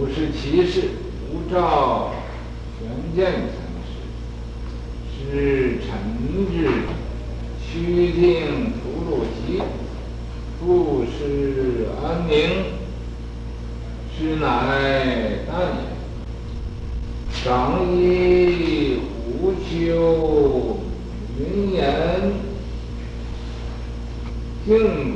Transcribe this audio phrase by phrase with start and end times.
[0.00, 0.80] 五十七士，
[1.30, 2.14] 无照
[2.78, 3.52] 宣见曾
[3.84, 3.92] 师，
[5.12, 5.90] 使臣
[6.50, 6.56] 至
[7.62, 9.10] 曲靖福禄
[9.46, 9.60] 吉，
[10.58, 12.32] 出使安宁，
[14.16, 14.46] 时乃
[15.46, 15.80] 淡也。
[17.44, 19.00] 长衣
[19.38, 20.78] 无求
[21.38, 21.82] 云岩，
[24.64, 25.09] 静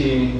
[0.00, 0.39] dici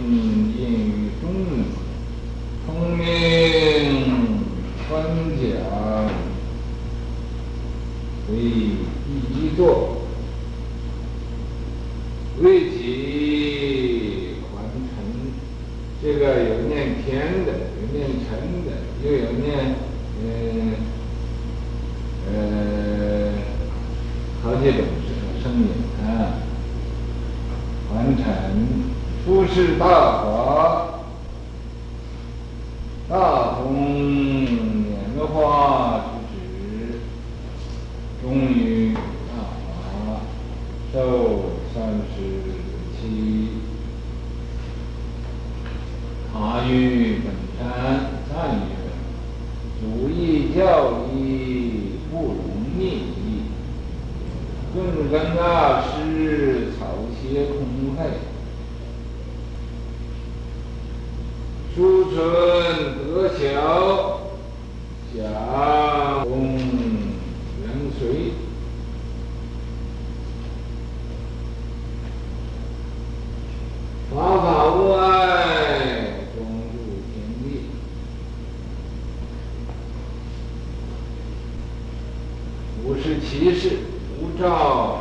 [82.85, 83.79] 五十七士。
[84.23, 85.01] 无照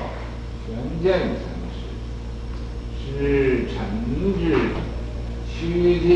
[0.65, 0.73] 宣
[1.03, 1.43] 见曾
[1.75, 1.77] 师，
[2.97, 3.75] 使臣
[4.39, 4.41] 至
[5.51, 6.07] 曲靖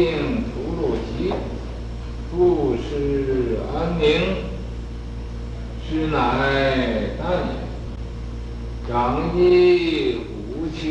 [0.45, 1.33] 福禄吉，
[2.31, 4.03] 出使安宁，
[5.85, 6.17] 师乃
[7.17, 7.53] 淡也。
[8.87, 9.37] 长揖
[10.47, 10.81] 呼求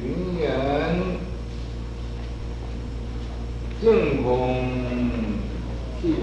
[0.00, 0.48] 云岩，
[3.80, 4.28] 进贡
[6.00, 6.02] 替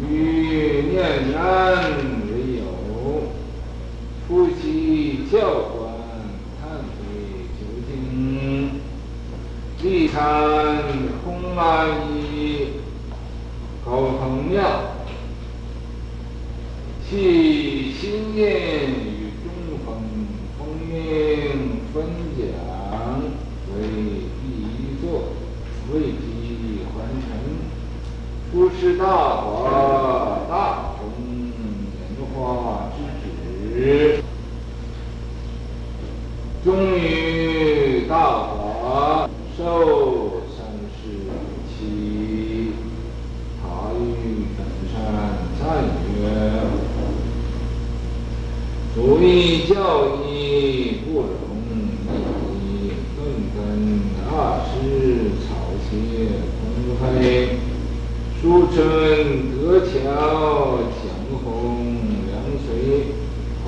[0.00, 0.94] 与
[1.36, 2.06] 念安。
[4.28, 5.38] 出席教
[5.78, 5.92] 官，
[6.60, 8.80] 探妃九卿，
[9.80, 10.18] 礼参
[11.24, 12.80] 空安仪，
[13.84, 14.60] 高风庙，
[17.08, 19.46] 起心引于中
[19.86, 19.86] 风，
[20.58, 20.92] 通明
[21.92, 22.04] 传
[22.36, 22.42] 讲，
[23.72, 23.78] 为
[24.42, 25.06] 第一座，
[25.92, 27.30] 未及还臣，
[28.50, 31.54] 出使大华，大同年
[32.34, 32.90] 华
[36.64, 41.00] 终于大华寿三十
[41.68, 42.72] 七，
[43.62, 43.64] 他
[43.94, 44.02] 于
[44.56, 44.58] 本
[44.90, 44.94] 山
[45.60, 45.62] 赞
[46.18, 46.18] 曰
[48.92, 49.24] ：“祖义
[49.68, 49.74] 教
[50.26, 50.28] 义
[51.04, 51.30] 不容
[52.64, 53.18] 逆，根
[53.54, 53.56] 本
[54.28, 54.28] 大
[54.66, 54.74] 事
[55.46, 55.48] 草
[55.88, 55.90] 鞋
[56.58, 56.60] 空
[57.00, 57.04] 害，
[58.42, 58.76] 书存
[59.54, 59.94] 德巧，
[60.90, 61.06] 讲
[61.44, 61.46] 风
[61.94, 62.05] 元随，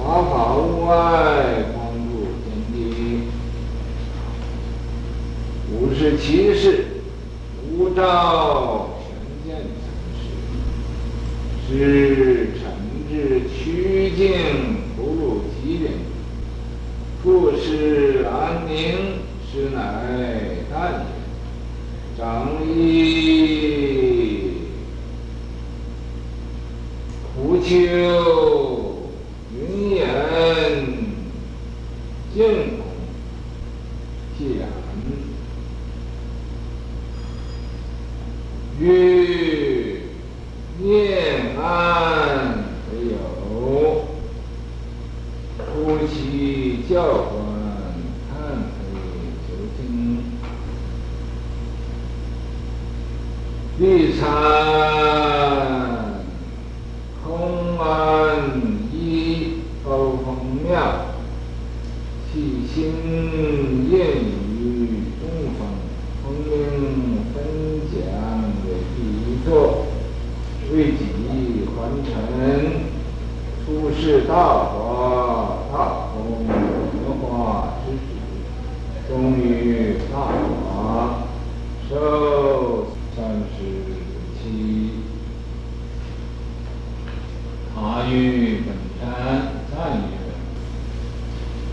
[0.08, 1.64] 好啊碍。”
[5.70, 6.86] 五十七士，
[7.70, 9.08] 无照宣
[9.44, 9.86] 见曾
[10.19, 10.19] 师，
[11.69, 12.60] 使臣
[13.10, 13.12] 至
[13.50, 14.24] 曲靖
[14.96, 15.20] 福禄
[15.62, 15.92] 吉人，
[17.22, 18.76] 出使安宁，
[19.46, 19.78] 时乃
[20.72, 21.06] 旦也。
[22.16, 22.22] 长
[22.64, 22.66] 揖
[27.37, 27.69] 呼求
[29.54, 29.56] 云
[29.90, 30.00] 岩，
[32.34, 32.37] 进
[32.76, 32.81] 贡
[34.37, 34.66] 替养。
[38.81, 40.02] 与
[40.81, 40.87] 念
[41.61, 41.64] 安
[42.93, 44.06] 为友，
[46.08, 47.48] 出席教官，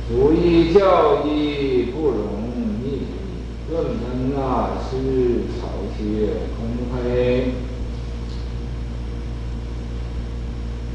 [0.07, 2.17] 不义教义不容
[2.83, 3.07] 易，
[3.71, 5.67] 润分哪是草
[5.97, 6.01] 鞋
[6.55, 6.59] 空
[6.93, 7.53] 黑？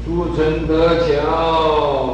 [0.05, 2.10] 朱陈得桥。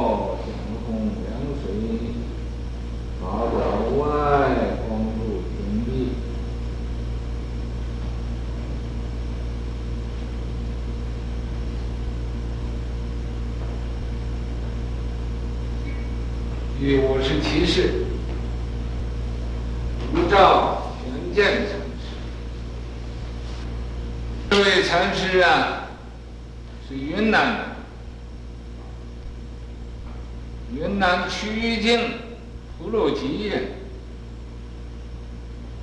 [32.78, 33.64] 普鲁吉人。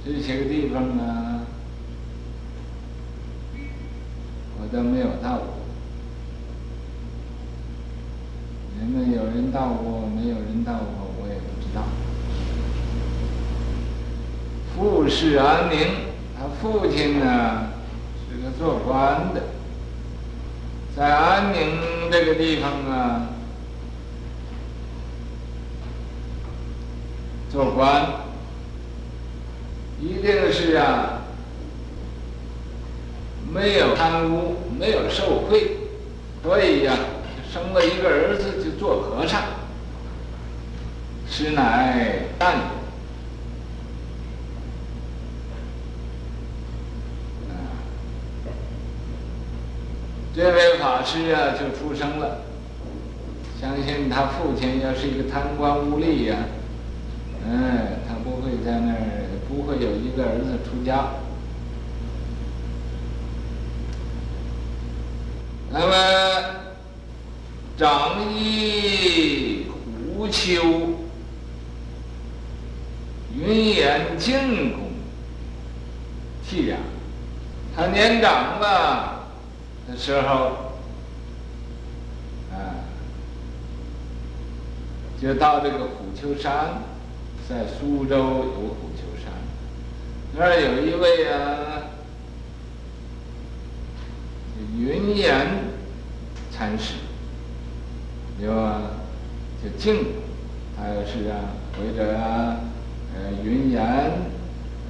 [0.05, 1.41] 这些个地方呢，
[4.59, 5.47] 我都没有到过。
[8.79, 11.83] 你们有人到过，没有人到过，我也不知道。
[14.75, 15.87] 父是安宁，
[16.37, 17.69] 他父亲呢
[18.29, 19.41] 是个做官的，
[20.95, 23.29] 在安宁这个地方啊
[27.55, 28.05] 做官，
[30.01, 31.21] 一定是啊
[33.49, 35.77] 没有贪污，没有受贿，
[36.43, 36.97] 所以呀
[37.49, 39.41] 生了一个儿子就做和尚，
[41.29, 42.61] 实乃善人。
[50.35, 52.41] 这位法师啊，就出生了。
[53.61, 56.35] 相信他父亲要是一个贪官污吏呀，
[57.47, 58.97] 嗯，他不会在那儿，
[59.47, 61.09] 不会有一个儿子出家。
[65.71, 65.93] 那么，
[67.77, 69.67] 长一
[70.15, 70.63] 虎丘，
[73.35, 74.91] 云岩净空，
[76.43, 76.79] 气然，
[77.75, 79.13] 他年长了。
[79.87, 80.73] 的时候，
[82.51, 82.89] 啊，
[85.21, 86.81] 就到这个虎丘山，
[87.47, 89.31] 在苏州有虎丘山，
[90.35, 91.83] 那儿有一位啊，
[94.75, 95.45] 云岩
[96.51, 96.95] 禅师，
[98.41, 98.81] 有啊，
[99.63, 100.05] 就净，
[100.75, 102.17] 还有是啊，或者，
[103.13, 103.83] 呃，云岩，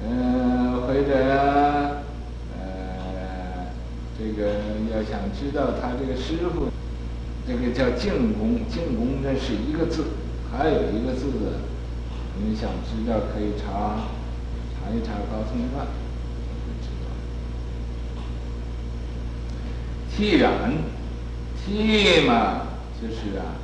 [0.02, 1.92] 嗯、呃，或者啊。
[4.18, 4.54] 这个
[4.90, 6.68] 要想知道他这个师傅，
[7.46, 10.04] 这个叫净公，净公这是一个字，
[10.50, 11.26] 还有一个字，
[12.38, 14.04] 你想知道可以查，
[14.74, 15.86] 查一查高僧传，
[20.14, 20.50] 剃染，
[21.56, 22.62] 剃嘛
[23.00, 23.56] 就是啊，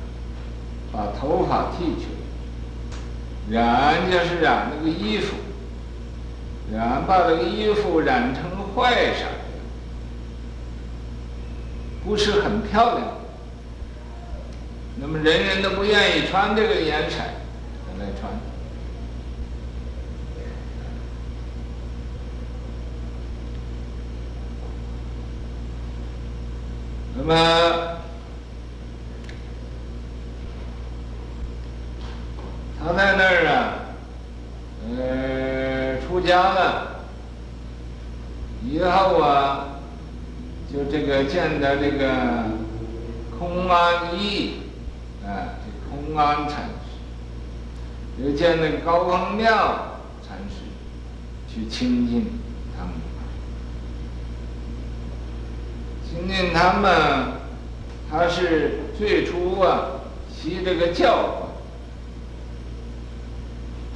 [0.91, 2.07] 把头发剃去，
[3.51, 5.35] 染就是染那个衣服，
[6.71, 8.43] 染把这个衣服染成
[8.75, 9.25] 坏色。
[12.05, 13.17] 不是很漂亮，
[14.99, 17.17] 那么人人都不愿意穿这个颜色，
[17.97, 18.29] 来穿。
[27.25, 27.97] 那么
[32.77, 33.73] 他在那儿啊，
[34.89, 37.05] 呃，出家了
[38.61, 39.69] 以后啊。
[40.73, 42.45] 就这个见到这个
[43.37, 44.53] 空安义，
[45.23, 50.65] 啊，这空安禅师，又见那个高公妙禅师，
[51.47, 52.25] 去亲近
[52.75, 52.93] 他们，
[56.13, 56.91] 亲近他们，
[58.07, 59.85] 他是最初啊，
[60.31, 61.49] 习这个教，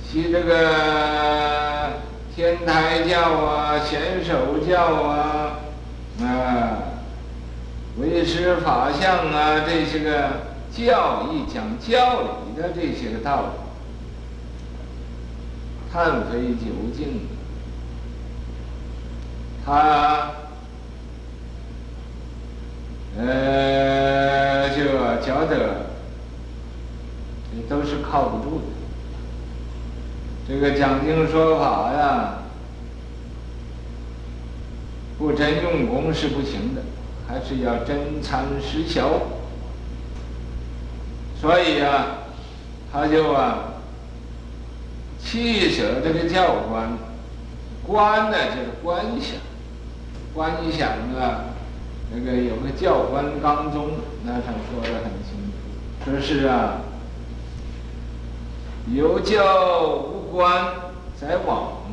[0.04, 2.02] 习这个
[2.36, 5.60] 天台教啊，显首教啊。
[6.20, 6.80] 啊，
[8.00, 13.50] 为师法相啊，这些个教义讲教理的这些个道理，
[15.94, 16.66] 探非究
[16.98, 17.28] 竟。
[19.64, 20.32] 他
[23.18, 24.84] 呃，就
[25.26, 25.88] 觉得
[27.52, 28.66] 这都是靠不住的。
[30.48, 32.34] 这个讲经说法呀。
[35.18, 36.82] 不真用功是不行的，
[37.28, 39.24] 还是要真参实修。
[41.42, 42.20] 所以啊，
[42.94, 43.82] 他就啊，
[45.18, 46.96] 弃舍这个教官，
[47.84, 49.40] 官呢就是观想，
[50.36, 50.88] 观想
[51.20, 51.46] 啊，
[52.14, 53.90] 那个有个教官纲宗，
[54.24, 55.38] 那他说的很清
[56.04, 56.82] 楚，说是啊，
[58.94, 60.68] 有教无官，
[61.20, 61.84] 在往，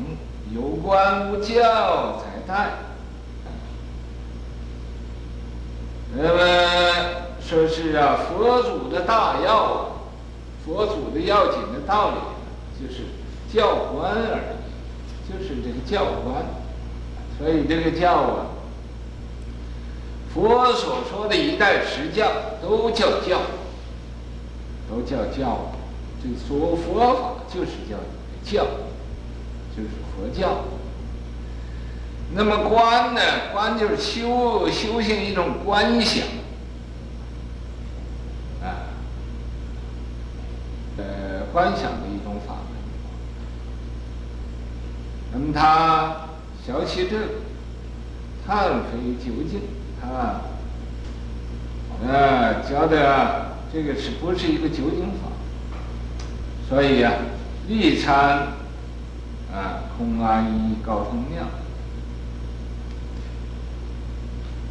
[0.53, 2.69] 有观无教才殆。
[6.17, 6.39] 那么
[7.41, 9.91] 说是啊，佛祖的大要，
[10.65, 12.15] 佛祖的要紧的道理，
[12.79, 13.01] 就是
[13.53, 16.45] 教官而已，就是这个教官。
[17.37, 18.45] 所以这个教啊，
[20.35, 22.29] 佛所说的一代十教
[22.61, 23.39] 都叫教，
[24.89, 25.71] 都叫教。
[26.21, 27.95] 这个说佛法就是叫
[28.43, 28.65] 教，
[29.73, 30.65] 就是佛教。
[32.33, 33.21] 那么观呢？
[33.53, 36.25] 观就是修修行一种观想，
[38.61, 38.91] 啊，
[40.97, 42.75] 呃，观想的一种法门。
[45.31, 46.27] 那么他
[46.67, 47.25] 小起这个，
[48.45, 49.61] 探非究竟，
[50.13, 50.41] 啊，
[52.05, 55.29] 呃，觉得这个是不是一个究竟法？
[56.69, 57.13] 所以、啊，
[57.67, 58.47] 力参
[59.53, 61.45] 啊，空阿一高通妙。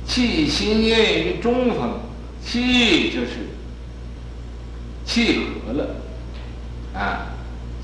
[0.06, 1.98] 气心印于中风，
[2.44, 3.48] 气就是
[5.04, 5.96] 契合了，
[6.94, 7.32] 啊，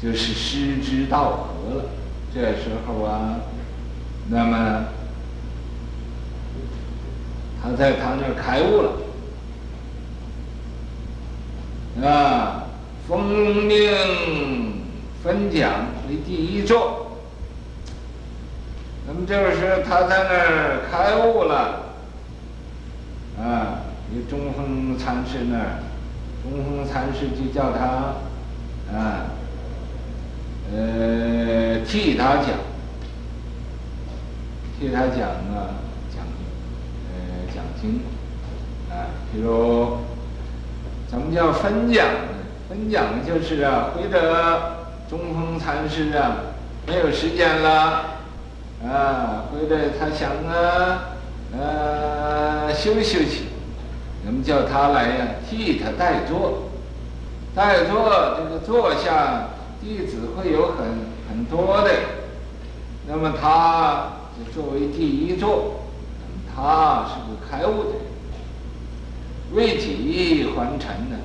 [0.01, 1.85] 就是失之道合了。
[2.33, 3.37] 这时候啊，
[4.29, 4.85] 那么
[7.63, 8.93] 他在他那儿开悟了，
[12.09, 12.65] 啊，
[13.07, 13.91] 封命
[15.23, 17.17] 分讲为第一座。
[19.07, 21.87] 那么这个时候他在那儿开悟了。
[23.39, 23.81] 啊，
[24.15, 25.79] 有中峰禅师那儿，
[26.43, 28.17] 中峰禅师就叫他，
[28.95, 29.33] 啊，
[30.71, 32.49] 呃，替他讲，
[34.79, 35.81] 替他讲啊，
[37.81, 38.03] 行，
[38.91, 39.99] 啊，比如，
[41.09, 42.21] 怎么叫分讲呢？
[42.69, 44.77] 分讲就是啊，或者
[45.09, 46.37] 中峰禅师啊，
[46.87, 47.71] 没有时间了，
[48.85, 51.07] 啊，或者他想啊。
[51.53, 53.47] 呃，休息休息，
[54.25, 56.69] 我们叫他来呀，替他代坐。
[57.57, 59.49] 代坐这个坐下，
[59.81, 60.87] 弟子会有很
[61.29, 61.91] 很多的。
[63.09, 65.80] 那么他就作为第一座，
[66.61, 68.03] 他是个开悟的人，
[69.53, 71.17] 为己还尘呢。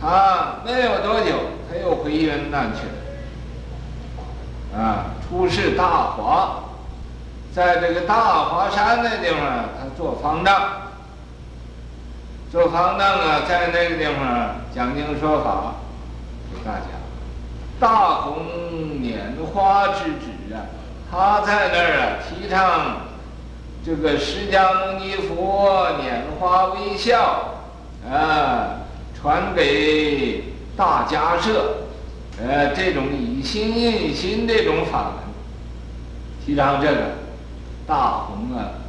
[0.00, 1.34] 他没有多久，
[1.68, 4.80] 他又回云南去了。
[4.80, 6.64] 啊，出世大华。
[7.52, 9.40] 在这个大华山那地方，
[9.76, 10.62] 他做方丈，
[12.50, 15.74] 做方丈啊，在那个地方讲经说法
[16.50, 16.86] 给大家。
[17.80, 18.38] 大红
[19.02, 20.64] 拈花之旨啊，
[21.10, 23.07] 他在那儿啊提倡
[23.84, 27.54] 这个释迦牟尼佛拈花微笑
[28.10, 28.80] 啊，
[29.14, 30.44] 传给
[30.76, 31.54] 大迦叶，
[32.42, 35.24] 呃，这种以心印心这种法门，
[36.44, 37.18] 提倡这个。
[37.86, 38.84] 大红啊，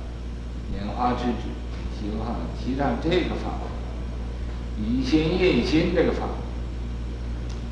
[0.74, 1.48] 拈花之旨，
[1.98, 6.26] 提倡提倡这个法门，以心印心这个法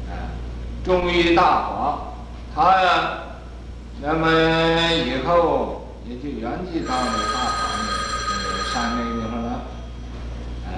[0.08, 0.32] 门，啊，
[0.86, 2.14] 终于大华，
[2.56, 3.10] 他呀，
[4.02, 5.77] 那么以后
[6.10, 9.50] 也就圆寂到了大华那个山那个地方了，
[10.66, 10.70] 啊，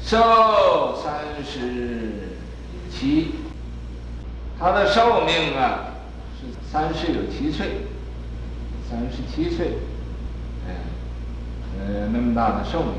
[0.00, 2.38] 寿三十
[2.90, 3.34] 七，
[4.58, 5.94] 他的寿命啊
[6.38, 7.86] 是三十有七岁。
[8.90, 9.78] 三十七岁，
[10.66, 10.74] 哎，
[11.78, 12.94] 呃，那么大的寿命，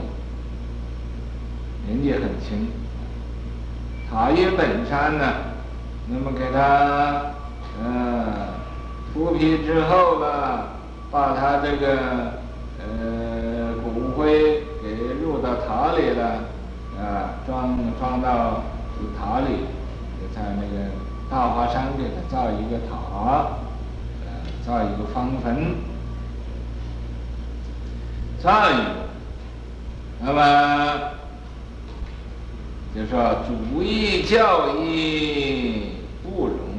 [1.85, 2.71] 年纪很轻。
[4.09, 5.33] 塔叶本山呢，
[6.07, 7.33] 那么给他，
[7.83, 8.53] 呃，
[9.13, 10.79] 铺皮之后吧，
[11.11, 12.39] 把他这个，
[12.79, 16.23] 呃，骨灰给入到塔里了，
[16.97, 18.63] 啊，装装到
[19.19, 19.65] 塔里，
[20.33, 20.89] 在那个
[21.29, 23.57] 大华山给他造一个塔。
[24.63, 25.75] 造一个方坟，
[28.39, 29.09] 造一个，
[30.19, 30.39] 那么
[32.93, 36.77] 就说主义教义不容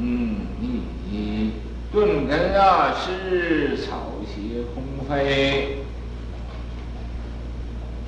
[0.60, 1.54] 逆，
[1.90, 4.11] 顿根啊是草
[5.02, 5.78] 鞋空飞，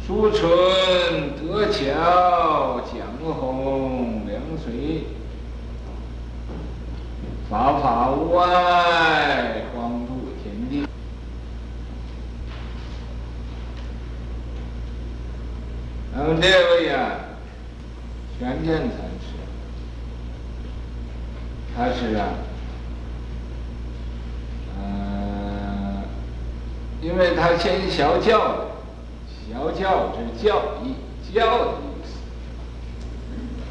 [0.06, 0.42] 书存
[1.36, 5.04] 德桥蒋红、梁水。
[7.50, 10.86] 法法无碍，光度天地。
[16.16, 17.10] 那么这位呀，
[18.38, 19.36] 玄天禅师，
[21.76, 22.28] 他是啊，
[27.04, 28.30] 因为他先教学，
[29.78, 30.94] 教之教义，
[31.34, 32.16] 教的意思。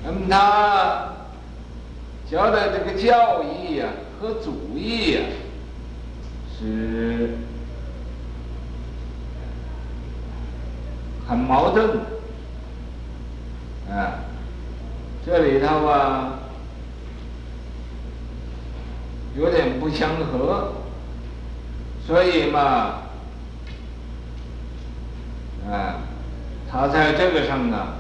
[0.06, 1.16] 那么他
[2.30, 3.88] 教的这个教义呀
[4.22, 5.22] 和主义呀，
[6.60, 7.40] 是
[11.28, 11.90] 很矛盾
[13.90, 14.22] 啊，
[15.26, 16.38] 这里头啊
[19.36, 20.74] 有点不相合，
[22.06, 23.00] 所以嘛。
[25.70, 26.02] 啊，
[26.70, 27.96] 他在这个上呢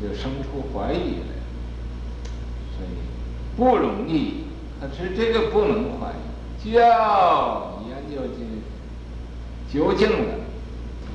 [0.00, 1.34] 就生出怀疑来，
[2.76, 4.44] 所以不容易，
[4.80, 8.42] 可是这个不能怀疑，就要研究究
[9.70, 10.34] 究竟了，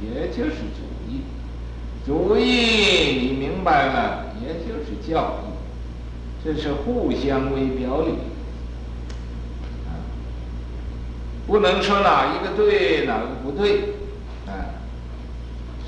[0.01, 1.21] 也就是主义，
[2.05, 5.51] 主义你明白了，也就是教义，
[6.43, 8.11] 这是互相为表里，
[9.87, 9.99] 啊，
[11.47, 13.93] 不能说哪一个对，哪个不对，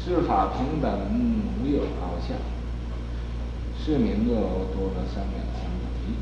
[0.03, 0.91] 事法同等，
[1.63, 2.33] 无有高下，
[3.83, 4.35] 是名又
[4.73, 6.15] 多了三两三等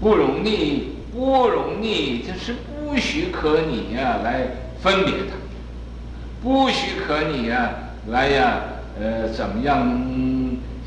[0.00, 2.54] 不容易，不容易，就是。
[2.86, 4.46] 不许可你呀、来
[4.80, 5.34] 分别它，
[6.40, 7.72] 不许可你呀、
[8.08, 8.60] 来呀，
[9.00, 9.88] 呃，怎么样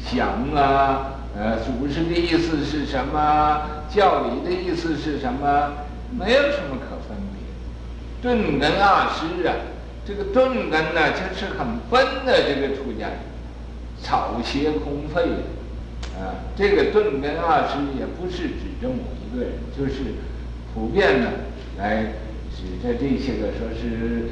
[0.05, 1.15] 想啊？
[1.35, 3.61] 呃，祖师的意思是什么？
[3.89, 5.73] 教理的意思是什么？
[6.17, 7.41] 没有什么可分别。
[8.21, 9.51] 顿根二师啊，
[10.07, 13.17] 这个钝根呢，就是很笨的这个出家人，
[14.01, 15.21] 草鞋空废
[16.15, 16.47] 啊。
[16.55, 20.15] 这个钝根二师也不是指着某一个人，就是
[20.73, 21.27] 普遍的。
[21.77, 22.13] 来
[22.55, 24.29] 指着这些个说是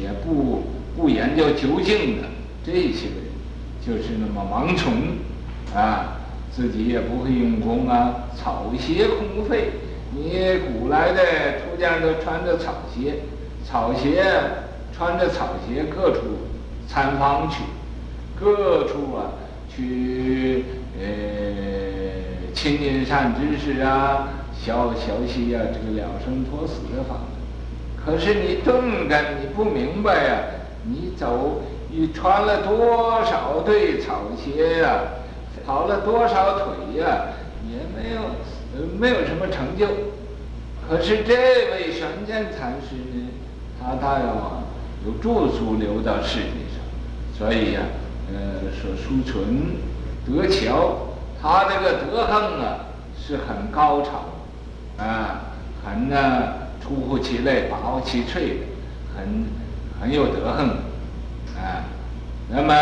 [0.00, 0.62] 也不
[0.96, 2.28] 不研究究竟的
[2.64, 3.34] 这些个人，
[3.84, 4.92] 就是那么盲从
[5.74, 6.20] 啊，
[6.52, 9.72] 自己也不会用功啊，草鞋空废。
[10.12, 13.16] 你古来的出家人都穿着草鞋，
[13.68, 14.24] 草鞋
[14.96, 16.20] 穿着草鞋各处
[16.88, 17.62] 参访去，
[18.40, 19.36] 各处啊
[19.68, 20.64] 去
[20.98, 24.28] 呃亲近善知识啊。
[24.58, 27.20] 消消息啊，这个了生脱死的法，
[28.02, 30.38] 可是你顿根你不明白呀、
[30.82, 35.02] 你走你穿了多少对草鞋呀、
[35.64, 37.26] 跑了多少腿呀、
[37.68, 38.22] 也没有
[38.74, 39.86] 呃没有什么成就。
[40.88, 41.34] 可是这
[41.72, 43.28] 位玄鉴禅师呢，
[43.78, 44.62] 他他要
[45.04, 46.80] 有著书留到世界上，
[47.36, 47.80] 所以呀、
[48.32, 49.76] 呃说书存
[50.26, 52.86] 德桥，他这个德行啊
[53.18, 54.10] 是很高超。
[54.98, 55.52] 啊，
[55.84, 58.64] 很呢，出乎其类，拔乎其萃的，
[59.14, 59.44] 很
[60.00, 60.68] 很有德行，
[61.54, 61.84] 啊，
[62.48, 62.74] 那么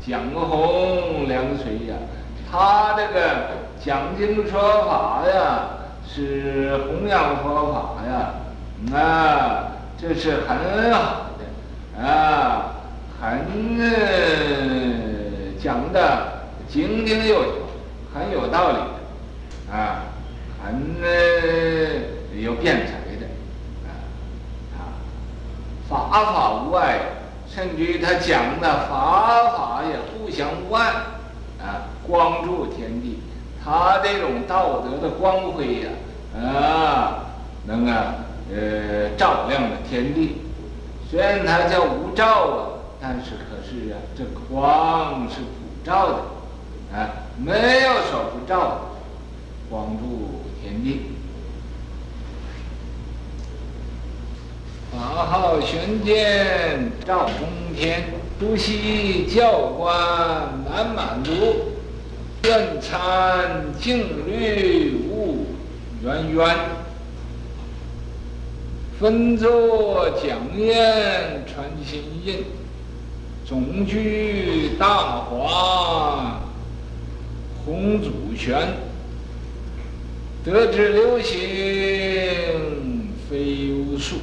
[0.00, 1.94] 讲洪良随呀，
[2.50, 5.68] 他这个讲经说法呀，
[6.08, 11.23] 是弘扬佛法呀，啊，这是很好，
[12.00, 12.74] 啊，
[13.20, 13.78] 很
[15.58, 17.52] 讲的井井有条，
[18.14, 20.04] 很有道理的，啊。
[20.66, 20.96] 很
[22.42, 23.26] 有辩才的，
[23.84, 23.92] 啊
[24.72, 24.96] 啊，
[25.86, 27.00] 法法无碍，
[27.46, 30.86] 甚至于他讲的法法也不相无碍，
[31.60, 33.20] 啊，光助天地，
[33.62, 35.90] 他这种道德的光辉呀，
[36.42, 37.26] 啊，
[37.66, 38.14] 能啊，
[38.50, 40.43] 呃，照亮了天地。
[41.14, 42.66] 虽然它叫无照啊，
[43.00, 46.14] 但是可是啊，这光是普照的，
[46.92, 48.80] 啊，没有所不照的，
[49.70, 50.40] 光助。
[50.60, 51.02] 天地，
[54.90, 57.46] 法号玄鉴照中
[57.76, 58.02] 天，
[58.40, 61.30] 不系教官难满足，
[62.42, 65.46] 愿参静虑悟
[66.02, 66.56] 圆圆，
[69.04, 72.42] 分作讲演传心印，
[73.44, 76.40] 总具大华
[77.66, 78.66] 洪祖玄。
[80.42, 81.36] 得之流行
[83.28, 84.16] 非有数，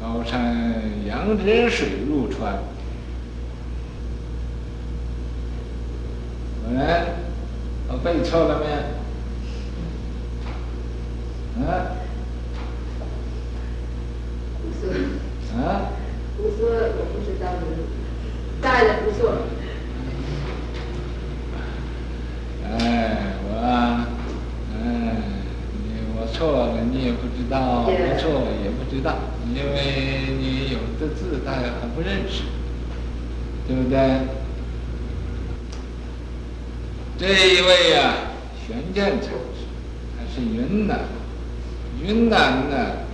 [0.00, 2.58] 高山仰止水入川。
[6.76, 7.06] 哎，
[7.86, 8.66] 我背错了没？
[11.64, 11.94] 啊？
[14.60, 15.47] 不错。
[15.62, 15.90] 啊？
[16.36, 17.66] 不是，我不知道你
[18.62, 19.18] 带的不错。
[22.64, 23.48] 哎，我。
[24.74, 24.84] 哎，
[26.14, 29.16] 我错了，你也不知道；不错了，也不知道，
[29.54, 32.42] 因为你有的字大家还不认识，
[33.66, 34.20] 对不对？
[37.18, 38.14] 这一位呀、啊，
[38.64, 39.66] 玄鉴禅师，
[40.16, 41.00] 他是云南，
[42.00, 43.07] 云南呢，那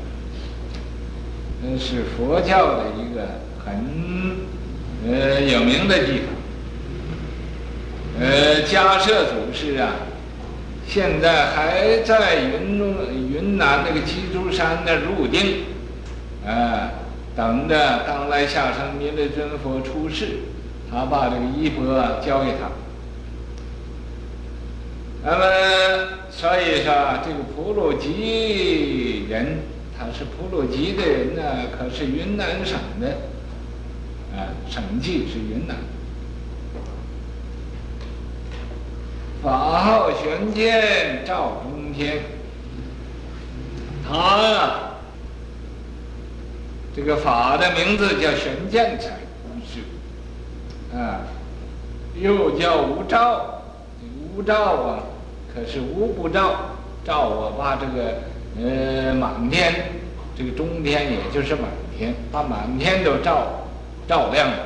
[1.78, 4.36] 是佛教的一个很
[5.06, 6.26] 呃有名的地方。
[8.20, 9.96] 呃，迦叶祖师啊。
[10.86, 15.64] 现在还在云中云南那个鸡足山那入定，
[16.46, 16.90] 啊，
[17.34, 20.40] 等着当来下生弥勒尊佛出世，
[20.90, 22.68] 他把这个衣钵交给他。
[25.24, 25.44] 那么
[26.30, 29.60] 所以说，这个婆罗吉人，
[29.96, 31.42] 他是普鲁吉的人呢，
[31.76, 33.08] 可是云南省的，
[34.36, 35.76] 啊，省际是云南。
[39.42, 42.22] 法号玄见照中天，
[44.08, 44.74] 他呀，
[46.96, 49.18] 这个法的名字叫玄见财，
[49.64, 51.20] 是啊，
[52.14, 53.62] 又叫无照，
[54.34, 54.98] 无照啊，
[55.54, 58.22] 可是无不照，照我把这个
[58.58, 59.90] 呃满天，
[60.36, 61.64] 这个中天也就是满
[61.98, 63.66] 天，把满天都照
[64.06, 64.56] 照亮了。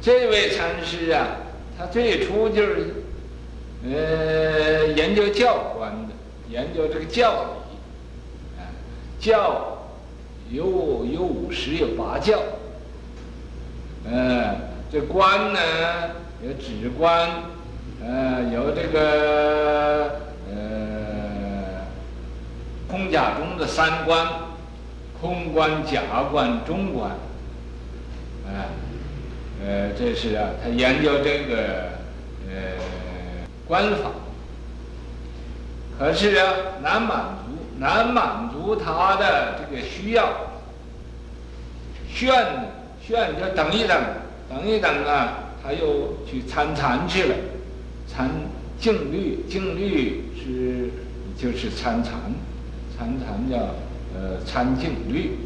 [0.00, 1.26] 这位禅师啊。
[1.80, 2.92] 他最初就是，
[3.84, 6.14] 呃，研究教观的，
[6.50, 8.64] 研究这个教理，
[9.20, 9.78] 教
[10.50, 12.42] 有有五十有八教，
[14.10, 14.56] 呃，
[14.90, 15.60] 这观呢
[16.42, 17.30] 有止观，
[18.04, 20.27] 呃，有这个
[23.10, 24.26] 假中的三观，
[25.20, 27.10] 空观、假观、中观，
[28.46, 28.68] 啊。
[29.60, 31.90] 呃，这是啊，他研究这个
[32.48, 32.78] 呃
[33.66, 34.10] 观法，
[35.98, 40.28] 可是啊难满足，难满足他的这个需要。
[42.08, 42.32] 炫
[43.04, 44.00] 炫就等一等，
[44.48, 47.34] 等一等啊，他又去参禅去了，
[48.06, 48.30] 参
[48.78, 50.90] 静虑，静虑是
[51.36, 52.14] 就是参禅，
[52.98, 53.56] 参禅叫
[54.14, 55.38] 呃参静虑，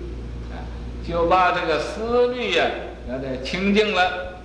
[0.51, 0.65] 啊，
[1.07, 2.65] 就把这个思虑呀。
[3.09, 4.39] 让他清净了，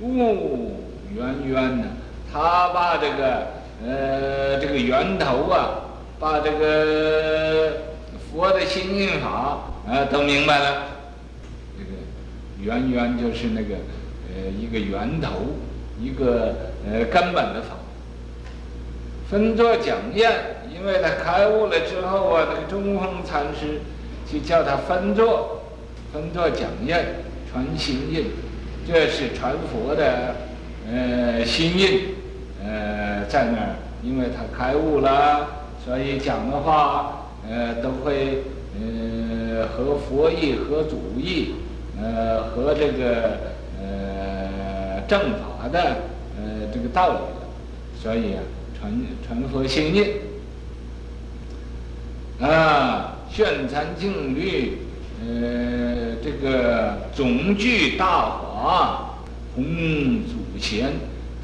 [0.00, 1.84] 悟圆圆呢？
[2.32, 3.46] 他把这个
[3.86, 5.84] 呃这个源头啊，
[6.18, 7.72] 把这个
[8.32, 10.84] 佛的心印法啊、呃、都明白了。
[11.78, 11.90] 这个
[12.64, 13.74] 圆圆就是那个
[14.34, 15.28] 呃一个源头，
[16.00, 16.54] 一个
[16.90, 17.76] 呃根本的法。
[19.28, 20.32] 分作讲验，
[20.80, 23.80] 因为他开悟了之后啊，那个中峰禅师
[24.26, 25.60] 就叫他分作，
[26.12, 27.06] 分作讲验。
[27.52, 28.26] 传心印，
[28.86, 30.36] 这是传佛的，
[30.88, 32.14] 呃，心印，
[32.64, 35.48] 呃，在那儿，因为他开悟了，
[35.84, 38.44] 所以讲的话，呃，都会，
[38.78, 41.56] 呃，合佛意，合祖意，
[42.00, 43.32] 呃，合这个，
[43.82, 45.80] 呃，正法的，
[46.38, 47.18] 呃，这个道理，
[48.00, 48.40] 所以啊，
[48.78, 48.92] 传
[49.26, 50.06] 传佛心印，
[52.40, 54.78] 啊，宣禅净律。
[55.22, 59.16] 呃，这个总具大华，
[59.54, 59.62] 弘
[60.24, 60.92] 祖贤，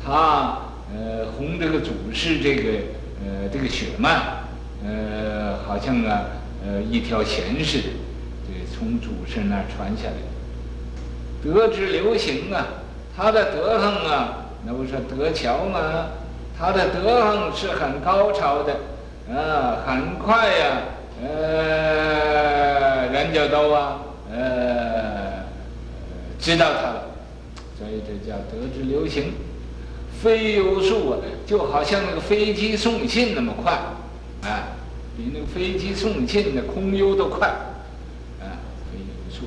[0.02, 0.58] 他
[0.90, 2.70] 呃弘这个祖师这个
[3.22, 4.18] 呃这个血脉，
[4.82, 6.22] 呃好像啊
[6.64, 7.88] 呃一条弦似的，
[8.46, 10.16] 对，从祖师那儿传下来。
[11.44, 12.66] 德之流行啊，
[13.14, 16.06] 他的德行啊，那不是德桥吗？
[16.58, 18.74] 他的德行是很高超的，
[19.28, 20.82] 啊，很快呀、
[21.20, 25.44] 呃，人家都啊，呃，
[26.38, 27.02] 知道他了，
[27.76, 29.32] 所以这叫得之流行，
[30.22, 33.72] 飞有术啊，就好像那个飞机送信那么快，
[34.42, 34.78] 啊，
[35.16, 37.48] 比那个飞机送信的空邮都快，
[38.40, 38.62] 啊，
[38.92, 39.46] 飞有术。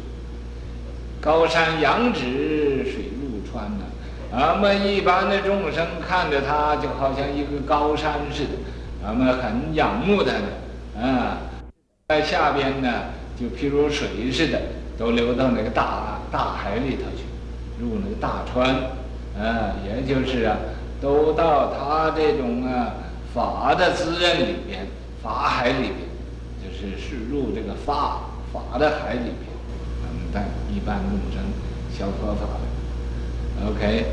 [1.22, 3.86] 高山仰止水入川呐，
[4.34, 8.50] 俺们一般的众生看着他就好像一个高山似的，
[9.04, 11.38] 咱们很仰慕他的，啊。
[12.08, 12.90] 在下边呢，
[13.40, 14.60] 就譬如水似的，
[14.98, 17.24] 都流到那个大大海里头去，
[17.80, 18.68] 入那个大川，
[19.38, 20.58] 啊，也就是啊，
[21.00, 22.96] 都到他这种啊
[23.32, 24.88] 法的滋润里边，
[25.22, 26.00] 法海里边，
[26.64, 29.46] 就是是入这个法法的海里边，
[30.04, 31.44] 嗯，但一般众生
[31.96, 34.06] 消佛法的，OK。